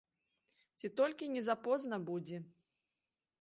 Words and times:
Ці 0.79 0.91
толькі 1.01 1.27
не 1.35 1.43
запозна 1.49 2.01
будзе. 2.09 2.37